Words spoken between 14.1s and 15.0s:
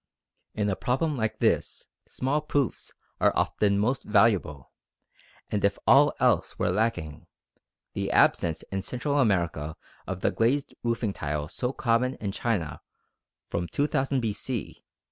B.C.